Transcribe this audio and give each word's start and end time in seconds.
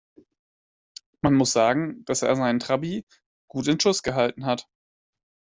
Man 1.21 1.35
muss 1.35 1.51
sagen, 1.51 2.03
dass 2.05 2.23
er 2.23 2.35
seinen 2.35 2.57
Trabi 2.59 3.05
gut 3.47 3.67
in 3.67 3.79
Schuss 3.79 4.01
gehalten 4.01 4.47
hat. 4.47 4.67